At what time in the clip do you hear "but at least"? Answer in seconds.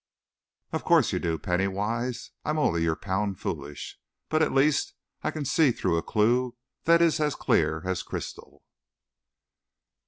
4.29-4.95